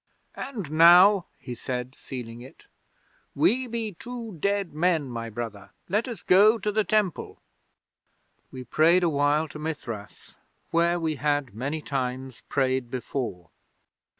'"And 0.33 0.71
now," 0.71 1.27
he 1.37 1.53
said, 1.53 1.93
sealing 1.93 2.41
it, 2.41 2.65
"we 3.35 3.67
be 3.67 3.91
two 3.99 4.35
dead 4.39 4.73
men, 4.73 5.07
my 5.07 5.29
brother. 5.29 5.73
Let 5.89 6.07
us 6.07 6.23
go 6.23 6.57
to 6.57 6.71
the 6.71 6.83
Temple." 6.83 7.37
'We 8.49 8.63
prayed 8.63 9.03
awhile 9.03 9.47
to 9.49 9.59
Mithras, 9.59 10.37
where 10.71 10.99
we 10.99 11.17
had 11.17 11.53
many 11.53 11.83
times 11.83 12.41
prayed 12.49 12.89
before. 12.89 13.51